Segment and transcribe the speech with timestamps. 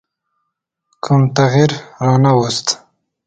[1.03, 1.71] کوم تغییر
[2.05, 2.67] رانه ووست.